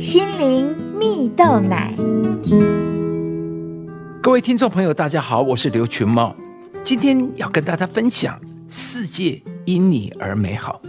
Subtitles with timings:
[0.00, 1.94] 心灵蜜豆奶。
[4.22, 6.34] 各位听众朋友，大家好，我是刘群茂，
[6.82, 10.80] 今天要跟大家分享世界因你而美好。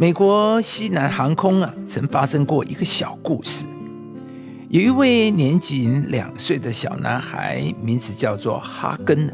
[0.00, 3.64] 美国西南航空啊，曾发生过一个小故事，
[4.70, 9.32] 有一位年仅两岁的小男孩，名字叫做哈根。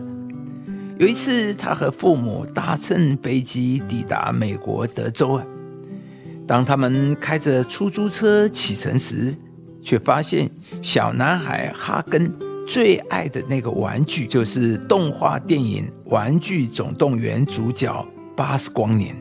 [0.98, 5.46] 有一次，他和父母搭乘飞机抵达美国德州啊。
[6.46, 9.34] 当他们开着出租车启程时，
[9.82, 10.50] 却发现
[10.82, 12.30] 小男孩哈根
[12.66, 19.16] 最爱的那个玩具就是动画电影《玩具总动员》主角巴斯光年，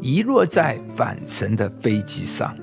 [0.00, 2.56] 遗落在返程的飞机上。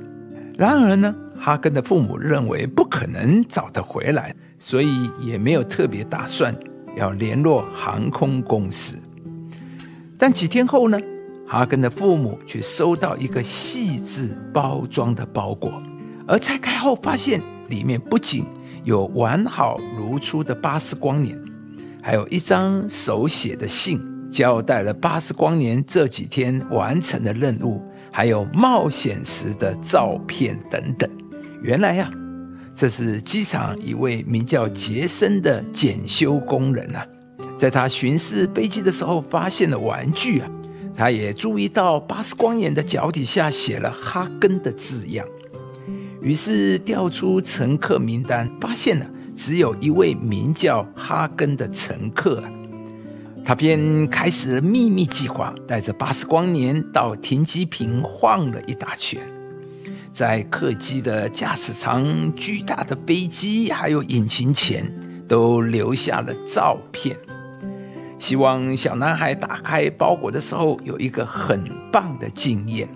[0.58, 6.56] 然而呢，哈根的父母认为不可能找得回来，所以也没有特别打算
[6.96, 8.98] 要联络航空公司。
[10.18, 11.00] 但几天后呢，
[11.54, 15.72] 哈根的父母却收到一个细致包装的包裹，
[16.28, 17.40] 而拆开后发现
[17.70, 18.44] 里面不仅
[18.84, 21.40] 有完好如初的巴斯光年，
[22.02, 31.08] 还有一张手写的信，交代了巴斯光年这几天完成的任务，还有冒险时的照片等等。
[31.62, 32.10] 原来呀，
[32.74, 37.06] 这是机场一位名叫杰森的检修工人啊，
[37.56, 40.50] 在他巡视飞机的时候发现了玩具啊。
[40.96, 45.26] 他也注意到巴斯光年的脚底下写了哈根的字样，
[46.22, 52.44] 于是调出乘客名单，发现了只有一位名叫哈根的乘客。
[53.44, 59.20] 他便开始了秘密计划，带着巴斯光年到停机坪晃了一大圈，
[60.14, 64.90] 在客机的驾驶舱、巨大的飞机还有引擎前，
[65.28, 67.18] 都留下了照片。
[68.24, 71.62] 希望小男孩打开包裹的时候有一个很
[71.92, 72.88] 棒的经验，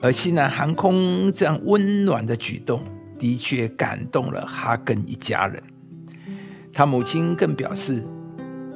[0.00, 2.82] 而西南航空这样温暖的举动
[3.18, 5.62] 的确感动了哈根一家人。
[6.72, 8.02] 他母亲更表示，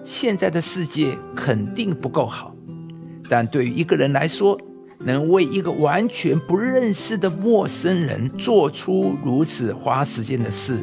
[0.05, 2.55] 现在的世界肯定不够好，
[3.31, 4.61] 但对于一个人来说，
[4.99, 10.79] 能为一个完全不认识的陌生人做出如此花时间的事，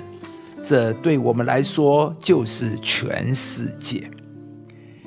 [0.64, 4.10] 这对我们来说就是全世界。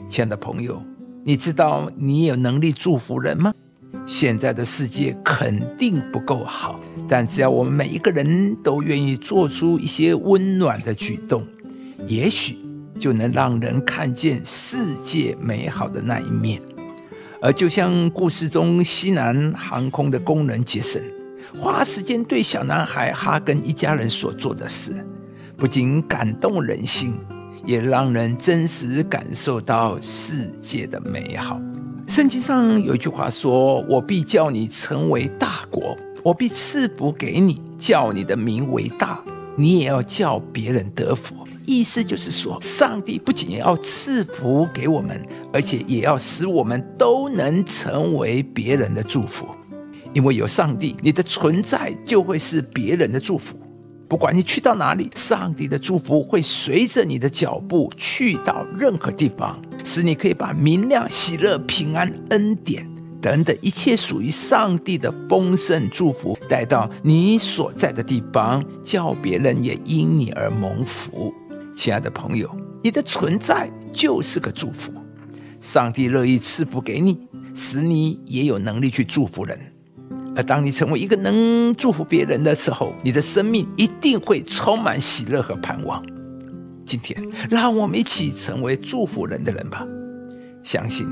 [0.08, 0.82] 亲爱的朋友，
[1.22, 3.52] 你知道你有能力祝福人吗？
[4.06, 11.46] 现在的世界肯定不够好，但只要我们每一个人都愿意做出一些温暖的举动，
[12.06, 12.56] 也许
[12.98, 16.60] 就能让人看见世界美好的那一面。
[17.42, 21.02] 而就像故事中西南航空的工人杰森，
[21.58, 24.92] 花时间对小男孩哈根一家人所做的事，
[25.56, 27.14] 不仅感动人心。
[27.68, 31.60] 也让人真实感受到世界的美好。
[32.06, 39.22] 圣经上有一句话说：“我必叫你成为大国，我必赐福给你，叫你的名为大，
[39.54, 41.34] 你也要叫别人得福。”
[41.66, 45.20] 意思就是说，上帝不仅要赐福给我们，
[45.52, 49.46] 而且也要使我们都能成为别人的祝福。
[50.14, 53.60] 因为有上帝，你的存在就会是别人的祝福。
[54.08, 62.88] 不管你去到哪里，上帝的祝福会随着你的脚步去到任何地方，使你可以把明亮、喜乐、平安、恩典
[63.20, 71.34] 等等一切属于上帝的丰盛祝福带到你所在的地方，叫别人也因你而蒙福。
[71.76, 72.50] 亲爱的朋友，
[72.82, 74.90] 你的存在就是个祝福，
[75.60, 77.18] 上帝乐意赐福给你，
[77.54, 79.60] 使你也有能力去祝福人。
[80.38, 86.00] 而当你成为一个能祝福别人的时候，你的生命一定会充满喜乐和盼望。
[86.86, 89.84] 今天，让我们一起成为祝福人的人吧。
[90.62, 91.08] 相信，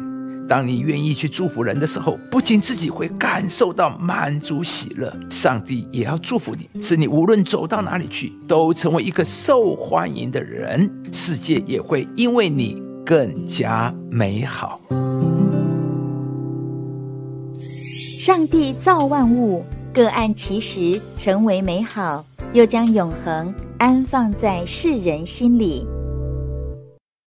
[0.46, 14.80] 当你愿意去祝福人的时候，不仅自己会感受到满足喜乐，上帝也要祝福你，使你无论走到哪里去，都成为一个受欢迎的人，世界也会因为你更加美好。
[18.26, 19.64] 上帝造万物，
[19.94, 25.86] 各按其时成为美好，又将永恒安放在世人心里。